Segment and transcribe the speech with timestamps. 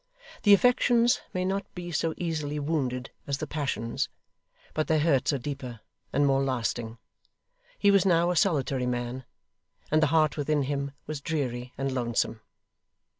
[0.41, 4.09] The affections may not be so easily wounded as the passions,
[4.73, 5.81] but their hurts are deeper,
[6.11, 6.97] and more lasting.
[7.77, 9.25] He was now a solitary man,
[9.91, 12.41] and the heart within him was dreary and lonesome.